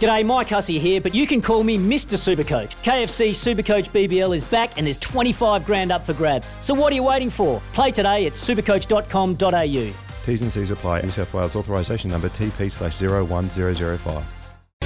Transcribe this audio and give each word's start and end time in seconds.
G'day, 0.00 0.24
Mike 0.24 0.48
Hussey 0.48 0.78
here, 0.78 1.00
but 1.00 1.12
you 1.12 1.26
can 1.26 1.42
call 1.42 1.64
me 1.64 1.76
Mr. 1.76 2.14
Supercoach. 2.16 2.76
KFC 2.84 3.30
Supercoach 3.30 3.90
BBL 3.90 4.36
is 4.36 4.44
back 4.44 4.78
and 4.78 4.86
there's 4.86 4.98
25 4.98 5.66
grand 5.66 5.90
up 5.90 6.06
for 6.06 6.12
grabs. 6.12 6.54
So 6.60 6.72
what 6.72 6.92
are 6.92 6.94
you 6.94 7.02
waiting 7.02 7.30
for? 7.30 7.60
Play 7.72 7.90
today 7.90 8.24
at 8.26 8.34
supercoach.com.au. 8.34 9.92
T's 10.24 10.42
and 10.42 10.52
C's 10.52 10.70
apply. 10.70 11.00
New 11.00 11.10
South 11.10 11.34
Wales 11.34 11.56
authorisation 11.56 12.12
number 12.12 12.28
TP 12.28 12.70
slash 12.70 13.02
01005. 13.02 14.24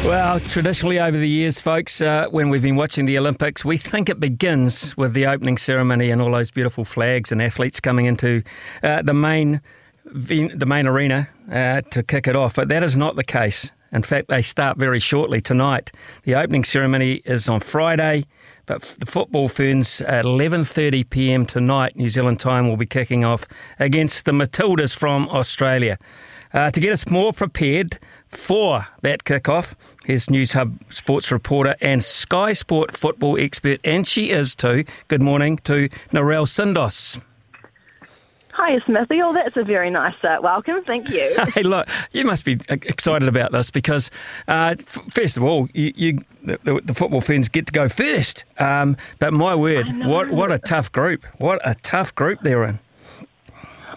Well, 0.02 0.40
traditionally 0.40 0.98
over 0.98 1.18
the 1.18 1.28
years, 1.28 1.60
folks, 1.60 2.00
uh, 2.00 2.28
when 2.30 2.48
we've 2.48 2.62
been 2.62 2.76
watching 2.76 3.04
the 3.04 3.18
Olympics, 3.18 3.66
we 3.66 3.76
think 3.76 4.08
it 4.08 4.18
begins 4.18 4.96
with 4.96 5.12
the 5.12 5.26
opening 5.26 5.58
ceremony 5.58 6.10
and 6.10 6.22
all 6.22 6.32
those 6.32 6.50
beautiful 6.50 6.86
flags 6.86 7.30
and 7.30 7.42
athletes 7.42 7.80
coming 7.80 8.06
into 8.06 8.42
uh, 8.82 9.02
the 9.02 9.12
main 9.12 9.60
the 10.06 10.64
main 10.66 10.86
arena 10.86 11.28
uh, 11.50 11.82
to 11.82 12.02
kick 12.02 12.26
it 12.26 12.34
off. 12.34 12.54
But 12.54 12.68
that 12.68 12.82
is 12.82 12.96
not 12.96 13.16
the 13.16 13.24
case. 13.24 13.72
In 13.92 14.02
fact, 14.02 14.28
they 14.28 14.42
start 14.42 14.78
very 14.78 14.98
shortly 14.98 15.40
tonight. 15.40 15.92
The 16.24 16.34
opening 16.34 16.64
ceremony 16.64 17.22
is 17.24 17.48
on 17.48 17.60
Friday, 17.60 18.24
but 18.66 18.82
the 18.98 19.06
football 19.06 19.48
ferns 19.48 20.00
at 20.00 20.24
11:30 20.24 21.10
p.m. 21.10 21.46
tonight, 21.46 21.94
New 21.96 22.08
Zealand 22.08 22.40
time, 22.40 22.68
will 22.68 22.78
be 22.78 22.86
kicking 22.86 23.24
off 23.24 23.46
against 23.78 24.24
the 24.24 24.32
Matildas 24.32 24.96
from 24.96 25.28
Australia. 25.28 25.98
Uh, 26.54 26.70
to 26.70 26.80
get 26.80 26.92
us 26.92 27.08
more 27.08 27.32
prepared 27.32 27.98
for 28.28 28.86
that 29.00 29.24
kickoff, 29.24 29.74
here's 30.04 30.26
Newshub 30.26 30.78
sports 30.92 31.32
reporter 31.32 31.76
and 31.80 32.04
Sky 32.04 32.52
Sport 32.52 32.96
football 32.96 33.38
expert, 33.38 33.80
and 33.84 34.06
she 34.06 34.30
is 34.30 34.54
too. 34.54 34.84
Good 35.08 35.22
morning 35.22 35.58
to 35.64 35.88
Narelle 36.12 36.46
Sindos. 36.46 37.20
Hi, 38.64 38.78
Smithy. 38.78 39.20
Oh, 39.20 39.32
that's 39.32 39.56
a 39.56 39.64
very 39.64 39.90
nice 39.90 40.14
uh, 40.22 40.38
welcome. 40.40 40.84
Thank 40.84 41.10
you. 41.10 41.34
hey, 41.52 41.64
look, 41.64 41.88
you 42.12 42.24
must 42.24 42.44
be 42.44 42.60
excited 42.68 43.26
about 43.26 43.50
this 43.50 43.72
because, 43.72 44.08
uh, 44.46 44.76
f- 44.78 45.00
first 45.10 45.36
of 45.36 45.42
all, 45.42 45.68
you, 45.74 45.92
you 45.96 46.18
the, 46.44 46.80
the, 46.84 46.94
football 46.94 47.20
fans 47.20 47.48
get 47.48 47.66
to 47.66 47.72
go 47.72 47.88
first. 47.88 48.44
Um, 48.58 48.96
but 49.18 49.32
my 49.32 49.56
word, 49.56 49.88
what 50.04 50.30
what 50.30 50.52
a 50.52 50.60
tough 50.60 50.92
group! 50.92 51.24
What 51.38 51.60
a 51.64 51.74
tough 51.74 52.14
group 52.14 52.38
they're 52.42 52.62
in. 52.62 52.78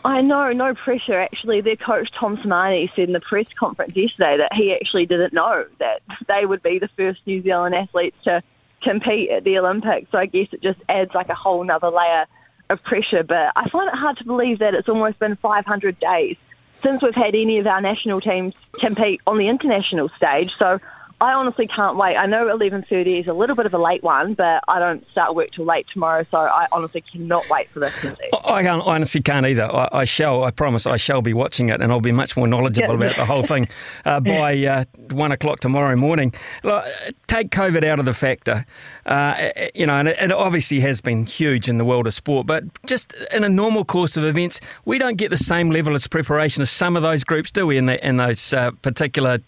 I 0.03 0.22
know, 0.22 0.52
no 0.52 0.73
pressure. 0.73 1.19
Actually, 1.19 1.61
their 1.61 1.75
coach 1.75 2.11
Tom 2.11 2.35
Sermanni 2.35 2.89
said 2.95 3.09
in 3.09 3.13
the 3.13 3.19
press 3.19 3.47
conference 3.50 3.95
yesterday 3.95 4.38
that 4.38 4.53
he 4.53 4.73
actually 4.73 5.05
didn't 5.05 5.33
know 5.33 5.67
that 5.77 6.02
they 6.27 6.47
would 6.47 6.63
be 6.63 6.79
the 6.79 6.88
first 6.88 7.22
New 7.27 7.44
Zealand 7.44 7.75
athletes 7.75 8.17
to 8.23 8.41
compete 8.81 9.29
at 9.29 9.44
the 9.44 9.59
Olympics. 9.59 10.09
So 10.09 10.17
I 10.17 10.25
guess 10.25 10.47
it 10.53 10.63
just 10.63 10.79
adds 10.89 11.13
like 11.13 11.29
a 11.29 11.35
whole 11.35 11.63
nother 11.63 11.91
layer 11.91 12.25
of 12.69 12.83
pressure. 12.83 13.23
But 13.23 13.51
I 13.56 13.67
find 13.69 13.88
it 13.88 13.95
hard 13.95 14.17
to 14.17 14.25
believe 14.25 14.59
that 14.59 14.73
it's 14.73 14.89
almost 14.89 15.19
been 15.19 15.35
500 15.35 16.00
days 16.00 16.38
since 16.84 17.01
we've 17.01 17.16
had 17.16 17.35
any 17.35 17.57
of 17.57 17.67
our 17.67 17.81
national 17.81 18.22
teams 18.22 18.53
compete 18.79 19.22
on 19.25 19.38
the 19.38 19.47
international 19.47 20.09
stage. 20.09 20.56
So 20.57 20.79
I 21.25 21.34
honestly 21.34 21.66
can't 21.66 21.97
wait. 21.97 22.18
I 22.18 22.28
know 22.28 22.46
11:30 22.46 23.22
is 23.22 23.28
a 23.28 23.34
little 23.34 23.56
bit 23.56 23.66
of 23.66 23.74
a 23.74 23.80
late 23.80 24.03
one, 24.03 24.36
but 24.36 24.63
I 24.68 24.78
don't 24.78 25.09
start 25.09 25.34
work 25.34 25.50
till 25.50 25.66
late 25.66 25.88
tomorrow, 25.91 26.24
so 26.30 26.38
I 26.38 26.68
honestly 26.72 27.02
cannot 27.02 27.44
wait 27.50 27.68
for 27.69 27.80
this. 27.80 28.06
I, 28.46 28.62
I 28.62 28.68
honestly 28.68 29.24
can't 29.24 29.44
either. 29.44 29.63
I, 29.63 29.90
I, 29.91 30.03
shall. 30.03 30.44
I 30.44 30.52
promise. 30.52 30.86
I 30.86 30.97
shall 30.97 31.24
be 31.24 31.34
watching 31.34 31.69
it, 31.69 31.81
and 31.81 31.91
I'll 31.91 32.00
be 32.00 32.12
much 32.12 32.38
more 32.38 32.47
knowledgeable 32.47 33.00
yeah. 33.00 33.08
about 33.08 33.18
the 33.18 33.25
whole 33.25 33.41
thing 33.41 33.68
uh, 34.06 34.19
by 34.36 34.56
uh, 34.66 34.86
one 35.09 35.31
o'clock 35.31 35.62
tomorrow 35.62 35.96
morning. 35.96 36.31
Look, 36.63 36.86
take 37.25 37.50
COVID 37.50 37.84
out 37.84 37.97
of 37.97 38.06
the 38.06 38.13
factor, 38.13 38.63
uh, 39.07 39.50
you 39.74 39.88
know, 39.88 39.96
and 39.96 40.09
it, 40.09 40.18
it 40.19 40.31
obviously 40.31 40.80
has 40.81 41.02
been 41.02 41.25
huge 41.25 41.68
in 41.68 41.80
the 41.80 41.86
world 41.86 42.06
of 42.06 42.13
sport. 42.13 42.46
But 42.46 42.66
just 42.86 43.16
in 43.34 43.44
a 43.44 43.50
normal 43.50 43.84
course 43.84 44.16
of 44.16 44.25
events, 44.25 44.62
we 44.86 45.00
don't 45.00 45.18
get 45.18 45.31
the 45.31 45.38
same 45.38 45.72
level 45.72 45.96
of 45.96 46.07
preparation 46.07 46.62
as 46.62 46.69
some 46.69 46.96
of 46.96 47.02
those 47.02 47.24
groups 47.24 47.52
do 47.52 47.66
we 47.66 47.80
in, 47.80 47.88
the, 47.88 48.07
in 48.07 48.18
those 48.18 48.53
uh, 48.53 48.69
particular 48.84 49.40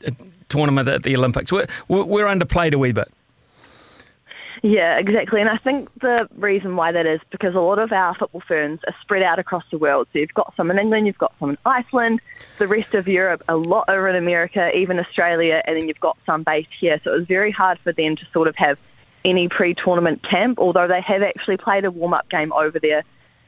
tournament 0.50 0.88
at 0.88 1.04
the 1.04 1.16
Olympics. 1.16 1.52
We're, 1.52 1.68
we're 1.88 2.26
underplayed 2.26 2.74
a 2.74 2.78
wee 2.78 2.92
bit. 2.92 3.12
Yeah, 4.64 4.98
exactly. 4.98 5.40
And 5.40 5.50
I 5.50 5.58
think 5.58 5.90
the 6.00 6.28
reason 6.36 6.76
why 6.76 6.92
that 6.92 7.06
is 7.06 7.22
because 7.30 7.54
a 7.54 7.60
lot 7.60 7.80
of 7.80 7.92
our 7.92 8.16
football 8.16 8.42
ferns 8.42 8.80
are 8.88 8.96
spread 9.02 9.22
out 9.22 9.40
across 9.40 9.64
the 9.70 9.78
world. 9.78 10.08
So 10.12 10.20
you've 10.20 10.34
got 10.34 10.54
some 10.56 10.72
in 10.72 10.80
England, 10.80 11.06
you've 11.06 11.18
got 11.18 11.34
some 11.40 11.52
in 11.52 11.58
Iceland, 11.66 12.22
the 12.58 12.68
rest 12.68 12.96
of 12.96 13.08
Europe, 13.08 13.44
a 13.48 13.56
lot 13.56 13.88
over 13.88 14.08
in 14.08 14.16
America, 14.16 14.76
even 14.78 15.00
Australia, 15.00 15.62
and 15.66 15.78
then 15.78 15.88
you've 15.88 16.00
got 16.00 16.18
some 16.26 16.44
based 16.44 16.74
here. 16.74 17.00
So 17.04 17.14
it 17.14 17.18
was 17.20 17.28
very 17.28 17.52
hard 17.52 17.80
for 17.80 17.92
them 17.92 18.16
to 18.16 18.26
sort 18.34 18.48
of 18.48 18.56
have 18.56 18.80
any 19.24 19.48
pre 19.48 19.76
tournament 19.76 20.24
camp, 20.24 20.58
although 20.58 20.88
they 20.88 21.02
have 21.02 21.22
actually 21.22 21.58
played 21.58 21.86
a 21.86 21.92
warm 21.92 22.14
up 22.14 22.28
game 22.30 22.52
over 22.54 22.80
there 22.80 23.04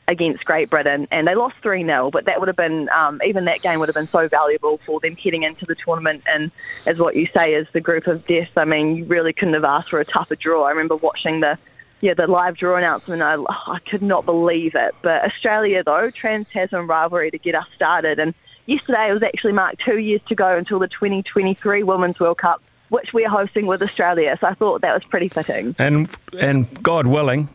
against 0.09 0.43
Great 0.43 0.71
Britain, 0.71 1.07
and 1.11 1.27
they 1.27 1.35
lost 1.35 1.55
3 1.61 1.85
0. 1.85 2.09
But 2.09 2.25
that 2.25 2.39
would 2.39 2.47
have 2.47 2.57
been, 2.57 2.89
um, 2.89 3.21
even 3.23 3.45
that 3.45 3.61
game 3.61 3.79
would 3.79 3.87
have 3.87 3.95
been 3.95 4.07
so 4.07 4.27
valuable 4.27 4.79
for 4.79 4.99
them 4.99 5.15
heading 5.15 5.43
into 5.43 5.65
the 5.65 5.75
tournament. 5.75 6.23
And 6.27 6.51
as 6.87 6.97
what 6.97 7.15
you 7.15 7.27
say 7.27 7.53
is 7.53 7.67
the 7.71 7.79
group 7.79 8.07
of 8.07 8.25
death, 8.25 8.57
I 8.57 8.65
mean, 8.65 8.95
you 8.95 9.05
really 9.05 9.33
couldn't 9.33 9.53
have 9.53 9.63
asked 9.63 9.89
for 9.89 9.99
a 9.99 10.05
tougher 10.05 10.35
draw. 10.35 10.63
I 10.63 10.71
remember 10.71 10.95
watching 10.95 11.39
the 11.39 11.57
yeah, 12.01 12.13
the 12.13 12.27
live 12.27 12.55
draw 12.55 12.77
announcement, 12.77 13.21
I, 13.21 13.37
I 13.67 13.79
could 13.79 14.01
not 14.01 14.25
believe 14.25 14.73
it. 14.73 14.95
But 15.01 15.25
Australia, 15.25 15.83
though, 15.83 16.09
Trans 16.09 16.47
Tasman 16.47 16.87
rivalry 16.87 17.29
to 17.29 17.37
get 17.37 17.55
us 17.55 17.67
started. 17.75 18.19
And 18.19 18.33
yesterday 18.65 19.09
it 19.09 19.13
was 19.13 19.21
actually 19.21 19.51
marked 19.51 19.81
two 19.81 19.99
years 19.99 20.21
to 20.29 20.35
go 20.35 20.57
until 20.57 20.79
the 20.79 20.87
2023 20.87 21.83
Women's 21.83 22.17
World 22.17 22.37
Cup, 22.37 22.63
which 22.87 23.13
we're 23.13 23.29
hosting 23.29 23.67
with 23.67 23.81
Australia. 23.81 24.37
So 24.39 24.47
I 24.47 24.53
thought 24.53 24.81
that 24.81 24.93
was 24.93 25.03
pretty 25.03 25.27
fitting. 25.27 25.75
And 25.77 26.09
and 26.39 26.81
God 26.81 27.05
willing, 27.05 27.49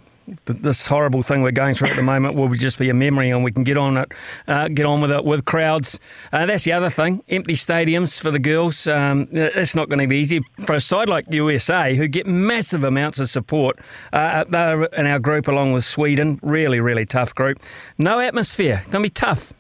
this 0.45 0.87
horrible 0.87 1.23
thing 1.23 1.43
we're 1.43 1.53
going 1.53 1.75
through 1.75 1.91
at 1.91 1.97
the 1.97 2.03
moment 2.03 2.35
will 2.35 2.49
just 2.51 2.79
be 2.79 2.91
a 2.91 2.95
memory, 2.95 3.31
and 3.31 3.45
we 3.45 3.53
can 3.53 3.65
get 3.65 3.77
on 3.77 3.97
it, 3.97 4.13
uh, 4.49 4.69
get 4.69 4.87
on 4.87 5.01
with 5.01 5.11
it 5.11 5.25
with 5.25 5.45
crowds. 5.45 5.99
Uh, 6.33 6.47
that's 6.47 6.65
the 6.65 6.73
other 6.73 6.91
thing: 6.91 7.23
empty 7.29 7.55
stadiums 7.55 8.21
for 8.21 8.31
the 8.31 8.39
girls. 8.39 8.87
Um, 8.87 9.29
it's 9.33 9.75
not 9.75 9.89
going 9.89 10.01
to 10.01 10.07
be 10.07 10.19
easy 10.19 10.41
for 10.67 10.75
a 10.75 10.81
side 10.81 11.09
like 11.09 11.25
USA, 11.31 11.95
who 11.95 12.09
get 12.09 12.27
massive 12.27 12.85
amounts 12.85 13.19
of 13.19 13.29
support. 13.29 13.79
Uh, 14.13 14.45
they're 14.49 14.85
in 14.85 15.07
our 15.07 15.19
group 15.19 15.49
along 15.49 15.73
with 15.73 15.85
Sweden. 15.85 16.39
Really, 16.43 16.81
really 16.81 17.05
tough 17.05 17.35
group. 17.35 17.59
No 17.99 18.21
atmosphere. 18.21 18.83
Going 18.91 19.05
to 19.05 19.09
be 19.09 19.09
tough. 19.11 19.53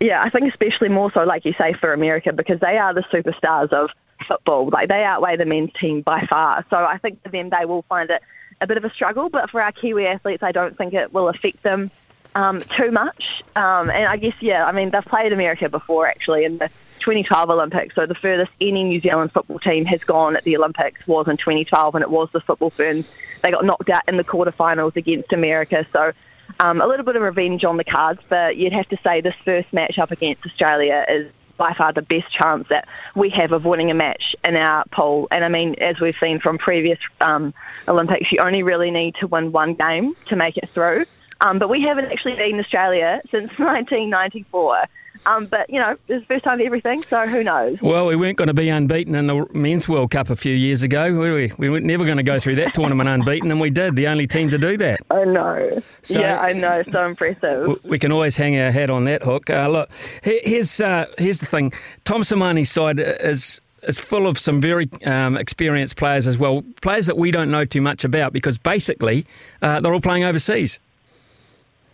Yeah, 0.00 0.22
I 0.22 0.30
think 0.30 0.48
especially 0.48 0.88
more 0.88 1.12
so, 1.12 1.24
like 1.24 1.44
you 1.44 1.54
say, 1.58 1.72
for 1.74 1.92
America 1.92 2.32
because 2.32 2.60
they 2.60 2.78
are 2.78 2.94
the 2.94 3.02
superstars 3.02 3.72
of 3.72 3.90
football. 4.26 4.68
Like 4.70 4.88
they 4.88 5.04
outweigh 5.04 5.36
the 5.36 5.44
men's 5.44 5.72
team 5.80 6.00
by 6.00 6.26
far. 6.26 6.64
So 6.70 6.76
I 6.76 6.98
think 6.98 7.22
for 7.22 7.28
them, 7.28 7.50
they 7.50 7.64
will 7.64 7.82
find 7.88 8.10
it 8.10 8.22
a 8.64 8.66
bit 8.66 8.76
of 8.76 8.84
a 8.84 8.90
struggle, 8.90 9.28
but 9.28 9.50
for 9.50 9.60
our 9.60 9.72
Kiwi 9.72 10.06
athletes, 10.06 10.42
I 10.42 10.52
don't 10.52 10.76
think 10.76 10.94
it 10.94 11.12
will 11.12 11.28
affect 11.28 11.62
them 11.62 11.90
um, 12.34 12.60
too 12.60 12.90
much. 12.90 13.42
Um, 13.54 13.90
and 13.90 14.06
I 14.06 14.16
guess, 14.16 14.34
yeah, 14.40 14.64
I 14.66 14.72
mean, 14.72 14.90
they've 14.90 15.04
played 15.04 15.32
America 15.32 15.68
before 15.68 16.06
actually 16.08 16.44
in 16.44 16.58
the 16.58 16.68
2012 17.00 17.50
Olympics. 17.50 17.94
So 17.94 18.06
the 18.06 18.14
furthest 18.14 18.50
any 18.60 18.82
New 18.82 19.00
Zealand 19.00 19.32
football 19.32 19.58
team 19.58 19.84
has 19.84 20.02
gone 20.02 20.36
at 20.36 20.44
the 20.44 20.56
Olympics 20.56 21.06
was 21.06 21.28
in 21.28 21.36
2012, 21.36 21.94
and 21.94 22.02
it 22.02 22.10
was 22.10 22.30
the 22.32 22.40
football 22.40 22.70
ferns. 22.70 23.06
They 23.42 23.50
got 23.50 23.64
knocked 23.64 23.90
out 23.90 24.02
in 24.08 24.16
the 24.16 24.24
quarterfinals 24.24 24.96
against 24.96 25.32
America. 25.32 25.86
So 25.92 26.12
um, 26.58 26.80
a 26.80 26.86
little 26.86 27.04
bit 27.04 27.16
of 27.16 27.22
revenge 27.22 27.64
on 27.64 27.76
the 27.76 27.84
cards, 27.84 28.20
but 28.28 28.56
you'd 28.56 28.72
have 28.72 28.88
to 28.88 28.96
say 29.04 29.20
this 29.20 29.34
first 29.44 29.72
match 29.72 29.98
up 29.98 30.10
against 30.10 30.46
Australia 30.46 31.04
is 31.08 31.30
by 31.56 31.72
far 31.72 31.92
the 31.92 32.02
best 32.02 32.30
chance 32.30 32.68
that 32.68 32.88
we 33.14 33.30
have 33.30 33.52
of 33.52 33.64
winning 33.64 33.90
a 33.90 33.94
match 33.94 34.34
in 34.44 34.56
our 34.56 34.84
pool. 34.90 35.28
And 35.30 35.44
I 35.44 35.48
mean, 35.48 35.74
as 35.76 36.00
we've 36.00 36.16
seen 36.16 36.40
from 36.40 36.58
previous 36.58 36.98
um, 37.20 37.54
Olympics, 37.88 38.32
you 38.32 38.38
only 38.42 38.62
really 38.62 38.90
need 38.90 39.14
to 39.16 39.26
win 39.26 39.52
one 39.52 39.74
game 39.74 40.14
to 40.26 40.36
make 40.36 40.56
it 40.56 40.68
through. 40.68 41.04
Um, 41.44 41.58
but 41.58 41.68
we 41.68 41.80
haven't 41.82 42.06
actually 42.10 42.36
beaten 42.36 42.58
Australia 42.58 43.20
since 43.30 43.50
1994. 43.58 44.84
Um, 45.26 45.46
but 45.46 45.70
you 45.70 45.78
know, 45.78 45.96
it's 46.08 46.22
the 46.22 46.34
first 46.34 46.44
time 46.44 46.58
for 46.58 46.64
everything, 46.64 47.02
so 47.02 47.26
who 47.26 47.42
knows? 47.42 47.80
Well, 47.80 48.06
we 48.06 48.16
weren't 48.16 48.36
going 48.36 48.48
to 48.48 48.54
be 48.54 48.68
unbeaten 48.68 49.14
in 49.14 49.26
the 49.26 49.46
Men's 49.54 49.88
World 49.88 50.10
Cup 50.10 50.28
a 50.28 50.36
few 50.36 50.54
years 50.54 50.82
ago, 50.82 51.12
were 51.14 51.34
we? 51.34 51.52
We 51.56 51.70
were 51.70 51.80
never 51.80 52.04
going 52.04 52.18
to 52.18 52.22
go 52.22 52.38
through 52.38 52.56
that 52.56 52.74
tournament 52.74 53.08
unbeaten, 53.08 53.50
and 53.50 53.58
we 53.58 53.70
did. 53.70 53.96
The 53.96 54.06
only 54.08 54.26
team 54.26 54.50
to 54.50 54.58
do 54.58 54.76
that. 54.78 55.00
I 55.10 55.24
know. 55.24 55.82
So- 56.02 56.20
yeah, 56.20 56.40
I 56.40 56.52
know. 56.52 56.82
So 56.90 57.06
impressive. 57.06 57.82
We 57.84 57.98
can 57.98 58.12
always 58.12 58.36
hang 58.36 58.58
our 58.60 58.70
hat 58.70 58.90
on 58.90 59.04
that 59.04 59.22
hook. 59.22 59.48
Uh, 59.48 59.66
look, 59.68 59.90
here's 60.22 60.80
uh, 60.82 61.06
here's 61.16 61.40
the 61.40 61.46
thing. 61.46 61.72
Tom 62.04 62.20
Sermanni's 62.22 62.70
side 62.70 63.00
is 63.00 63.62
is 63.84 63.98
full 63.98 64.26
of 64.26 64.38
some 64.38 64.60
very 64.60 64.88
um, 65.06 65.36
experienced 65.38 65.96
players 65.96 66.26
as 66.26 66.36
well, 66.38 66.62
players 66.82 67.06
that 67.06 67.16
we 67.16 67.30
don't 67.30 67.50
know 67.50 67.64
too 67.64 67.80
much 67.82 68.04
about 68.04 68.32
because 68.34 68.58
basically 68.58 69.24
uh, 69.62 69.80
they're 69.80 69.92
all 69.94 70.00
playing 70.00 70.24
overseas. 70.24 70.78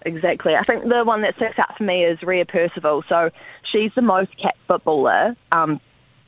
Exactly. 0.02 0.56
I 0.56 0.62
think 0.62 0.84
the 0.84 1.04
one 1.04 1.22
that 1.22 1.36
sticks 1.36 1.58
out 1.58 1.76
for 1.76 1.84
me 1.84 2.04
is 2.04 2.22
Ria 2.22 2.46
Percival. 2.46 3.04
So 3.08 3.30
she's 3.62 3.92
the 3.94 4.02
most 4.02 4.36
capped 4.36 4.58
footballer 4.66 5.36
um, 5.52 5.80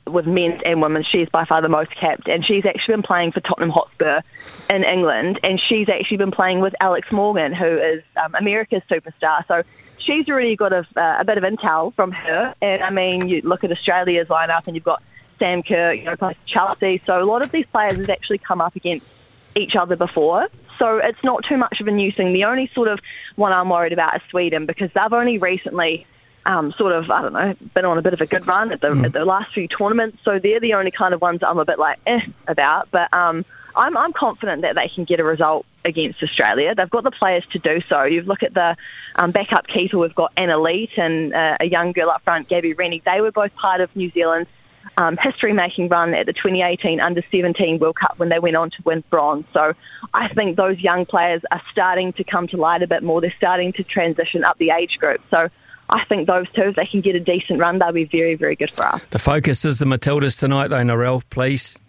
with 0.05 0.27
men's 0.27 0.61
and 0.63 0.81
women's. 0.81 1.07
She's 1.07 1.29
by 1.29 1.45
far 1.45 1.61
the 1.61 1.69
most 1.69 1.91
capped, 1.91 2.27
and 2.27 2.45
she's 2.45 2.65
actually 2.65 2.95
been 2.95 3.03
playing 3.03 3.31
for 3.31 3.39
Tottenham 3.39 3.69
Hotspur 3.69 4.21
in 4.69 4.83
England, 4.83 5.39
and 5.43 5.59
she's 5.59 5.89
actually 5.89 6.17
been 6.17 6.31
playing 6.31 6.59
with 6.59 6.75
Alex 6.79 7.11
Morgan, 7.11 7.53
who 7.53 7.65
is 7.65 8.03
um, 8.23 8.35
America's 8.35 8.83
superstar. 8.89 9.45
So 9.47 9.63
she's 9.97 10.27
really 10.27 10.55
got 10.55 10.73
a, 10.73 10.85
uh, 10.95 11.17
a 11.19 11.25
bit 11.25 11.37
of 11.37 11.43
intel 11.43 11.93
from 11.95 12.11
her. 12.11 12.53
And 12.61 12.83
I 12.83 12.91
mean, 12.91 13.27
you 13.27 13.41
look 13.41 13.63
at 13.63 13.71
Australia's 13.71 14.27
lineup, 14.27 14.67
and 14.67 14.75
you've 14.75 14.85
got 14.85 15.01
Sam 15.39 15.63
Kerr, 15.63 15.93
you 15.93 16.03
know, 16.03 16.33
Chelsea. 16.45 17.01
So 17.05 17.21
a 17.21 17.25
lot 17.25 17.41
of 17.41 17.51
these 17.51 17.65
players 17.65 17.97
have 17.97 18.09
actually 18.09 18.37
come 18.37 18.61
up 18.61 18.75
against 18.75 19.07
each 19.55 19.75
other 19.75 19.95
before. 19.95 20.47
So 20.83 20.97
it's 20.97 21.23
not 21.23 21.45
too 21.45 21.55
much 21.55 21.79
of 21.79 21.87
a 21.87 21.91
new 21.91 22.11
thing. 22.11 22.33
The 22.33 22.43
only 22.43 22.67
sort 22.67 22.89
of 22.89 22.99
one 23.37 23.53
I'm 23.53 23.69
worried 23.69 23.93
about 23.93 24.17
is 24.17 24.21
Sweden 24.29 24.65
because 24.65 24.91
they've 24.91 25.13
only 25.13 25.37
recently 25.37 26.05
um, 26.45 26.73
sort 26.73 26.91
of, 26.91 27.09
I 27.09 27.21
don't 27.21 27.31
know, 27.31 27.55
been 27.73 27.85
on 27.85 27.97
a 27.97 28.01
bit 28.01 28.11
of 28.11 28.19
a 28.19 28.25
good 28.25 28.45
run 28.45 28.73
at 28.73 28.81
the, 28.81 28.89
at 29.05 29.13
the 29.13 29.23
last 29.23 29.53
few 29.53 29.65
tournaments. 29.69 30.17
So 30.25 30.39
they're 30.39 30.59
the 30.59 30.73
only 30.73 30.91
kind 30.91 31.13
of 31.13 31.21
ones 31.21 31.41
I'm 31.41 31.57
a 31.57 31.63
bit 31.63 31.79
like, 31.79 31.99
eh, 32.05 32.25
about. 32.49 32.91
But 32.91 33.13
um, 33.13 33.45
I'm, 33.77 33.95
I'm 33.95 34.11
confident 34.11 34.63
that 34.63 34.75
they 34.75 34.89
can 34.89 35.05
get 35.05 35.21
a 35.21 35.23
result 35.23 35.65
against 35.85 36.21
Australia. 36.21 36.75
They've 36.75 36.89
got 36.89 37.05
the 37.05 37.11
players 37.11 37.45
to 37.51 37.59
do 37.59 37.79
so. 37.87 38.03
You 38.03 38.23
look 38.23 38.43
at 38.43 38.53
the 38.53 38.75
um, 39.15 39.31
backup 39.31 39.67
keeper, 39.67 39.97
we've 39.97 40.13
got 40.13 40.33
Anna 40.35 40.57
Leat 40.57 40.91
and 40.97 41.33
uh, 41.33 41.55
a 41.61 41.65
young 41.65 41.93
girl 41.93 42.09
up 42.09 42.23
front, 42.23 42.49
Gabi 42.49 42.77
Rennie. 42.77 43.01
They 43.05 43.21
were 43.21 43.31
both 43.31 43.55
part 43.55 43.79
of 43.79 43.95
New 43.95 44.09
Zealand's 44.09 44.49
um, 44.97 45.17
history-making 45.17 45.89
run 45.89 46.13
at 46.13 46.25
the 46.25 46.33
2018 46.33 46.99
Under-17 46.99 47.79
World 47.79 47.95
Cup 47.95 48.17
when 48.17 48.29
they 48.29 48.39
went 48.39 48.55
on 48.55 48.69
to 48.71 48.81
win 48.83 49.03
bronze. 49.09 49.45
So 49.53 49.73
I 50.13 50.27
think 50.27 50.55
those 50.55 50.79
young 50.79 51.05
players 51.05 51.41
are 51.51 51.61
starting 51.71 52.13
to 52.13 52.23
come 52.23 52.47
to 52.49 52.57
light 52.57 52.83
a 52.83 52.87
bit 52.87 53.03
more. 53.03 53.21
They're 53.21 53.33
starting 53.35 53.73
to 53.73 53.83
transition 53.83 54.43
up 54.43 54.57
the 54.57 54.69
age 54.69 54.99
group. 54.99 55.21
So 55.31 55.49
I 55.89 56.05
think 56.05 56.27
those 56.27 56.51
two, 56.51 56.63
if 56.63 56.75
they 56.75 56.85
can 56.85 57.01
get 57.01 57.15
a 57.15 57.19
decent 57.19 57.59
run, 57.59 57.79
they'll 57.79 57.91
be 57.91 58.05
very, 58.05 58.35
very 58.35 58.55
good 58.55 58.71
for 58.71 58.85
us. 58.85 59.03
The 59.09 59.19
focus 59.19 59.65
is 59.65 59.79
the 59.79 59.85
Matildas 59.85 60.39
tonight, 60.39 60.69
though, 60.69 60.77
Narelle, 60.77 61.23
please. 61.29 61.79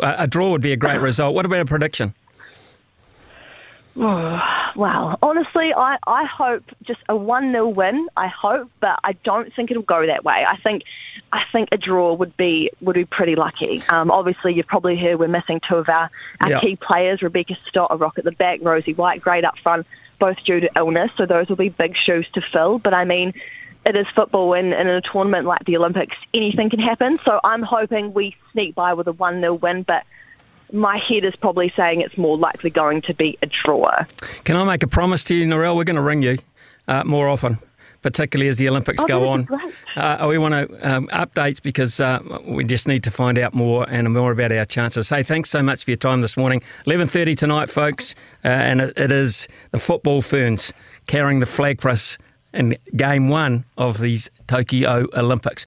A 0.00 0.26
draw 0.26 0.50
would 0.50 0.62
be 0.62 0.72
a 0.72 0.76
great 0.76 1.00
result. 1.00 1.34
What 1.34 1.46
about 1.46 1.60
a 1.60 1.64
prediction? 1.64 2.14
Wow. 4.76 5.18
Honestly, 5.22 5.74
I, 5.74 5.98
I 6.06 6.24
hope 6.24 6.62
just 6.84 7.00
a 7.08 7.16
1 7.16 7.50
0 7.50 7.68
win, 7.68 8.06
I 8.16 8.28
hope, 8.28 8.70
but 8.78 9.00
I 9.02 9.14
don't 9.24 9.52
think 9.52 9.72
it'll 9.72 9.82
go 9.82 10.06
that 10.06 10.24
way. 10.24 10.44
I 10.46 10.56
think 10.56 10.84
I 11.32 11.42
think 11.50 11.70
a 11.72 11.76
draw 11.76 12.12
would 12.14 12.36
be 12.36 12.70
would 12.80 12.94
be 12.94 13.04
pretty 13.06 13.34
lucky. 13.34 13.82
Um, 13.88 14.12
obviously, 14.12 14.54
you've 14.54 14.68
probably 14.68 14.96
heard 14.96 15.18
we're 15.18 15.26
missing 15.26 15.58
two 15.58 15.76
of 15.76 15.88
our, 15.88 16.10
our 16.40 16.50
Yeah. 16.50 16.60
key 16.60 16.76
players, 16.76 17.22
Rebecca 17.22 17.56
Stott, 17.56 17.88
a 17.90 17.96
rock 17.96 18.18
at 18.18 18.24
the 18.24 18.30
back, 18.32 18.60
Rosie 18.62 18.94
White, 18.94 19.20
great 19.20 19.44
up 19.44 19.58
front, 19.58 19.84
both 20.20 20.44
due 20.44 20.60
to 20.60 20.70
illness, 20.76 21.10
so 21.16 21.26
those 21.26 21.48
will 21.48 21.56
be 21.56 21.70
big 21.70 21.96
shoes 21.96 22.28
to 22.34 22.40
fill. 22.40 22.78
But 22.78 22.94
I 22.94 23.04
mean, 23.04 23.34
it 23.84 23.96
is 23.96 24.06
football, 24.08 24.52
and, 24.54 24.72
and 24.72 24.88
in 24.88 24.94
a 24.94 25.00
tournament 25.00 25.44
like 25.46 25.64
the 25.64 25.76
Olympics, 25.76 26.16
anything 26.32 26.70
can 26.70 26.78
happen. 26.78 27.18
So 27.24 27.40
I'm 27.42 27.62
hoping 27.62 28.14
we 28.14 28.36
sneak 28.52 28.76
by 28.76 28.94
with 28.94 29.08
a 29.08 29.12
1 29.12 29.40
0 29.40 29.54
win, 29.54 29.82
but 29.82 30.04
my 30.72 30.98
head 30.98 31.24
is 31.24 31.36
probably 31.36 31.72
saying 31.76 32.00
it's 32.00 32.16
more 32.18 32.36
likely 32.36 32.70
going 32.70 33.02
to 33.02 33.14
be 33.14 33.38
a 33.42 33.46
draw. 33.46 34.04
Can 34.44 34.56
I 34.56 34.64
make 34.64 34.82
a 34.82 34.86
promise 34.88 35.24
to 35.24 35.34
you, 35.34 35.46
Narelle? 35.46 35.76
We're 35.76 35.84
going 35.84 35.96
to 35.96 36.02
ring 36.02 36.22
you 36.22 36.38
uh, 36.86 37.04
more 37.04 37.28
often, 37.28 37.58
particularly 38.02 38.48
as 38.48 38.58
the 38.58 38.68
Olympics 38.68 39.02
Oh, 39.02 39.06
go 39.06 39.28
on. 39.28 39.48
Uh, 39.96 40.26
we 40.28 40.38
want 40.38 40.54
to 40.54 40.88
um, 40.88 41.08
updates 41.08 41.62
because 41.62 42.00
uh, 42.00 42.20
we 42.46 42.64
just 42.64 42.86
need 42.86 43.02
to 43.04 43.10
find 43.10 43.38
out 43.38 43.54
more 43.54 43.86
and 43.88 44.12
more 44.12 44.32
about 44.32 44.52
our 44.52 44.64
chances. 44.64 45.08
Hey, 45.10 45.22
thanks 45.22 45.50
so 45.50 45.62
much 45.62 45.84
for 45.84 45.90
your 45.90 45.96
time 45.96 46.20
this 46.20 46.36
morning. 46.36 46.62
Eleven 46.86 47.06
thirty 47.06 47.34
tonight, 47.34 47.70
folks, 47.70 48.14
uh, 48.44 48.48
and 48.48 48.80
it, 48.80 48.98
it 48.98 49.10
is 49.12 49.48
the 49.70 49.78
football 49.78 50.22
ferns 50.22 50.72
carrying 51.06 51.40
the 51.40 51.46
flag 51.46 51.80
for 51.80 51.88
us 51.90 52.18
in 52.54 52.74
game 52.96 53.28
one 53.28 53.64
of 53.76 53.98
these 53.98 54.30
Tokyo 54.46 55.06
Olympics. 55.14 55.66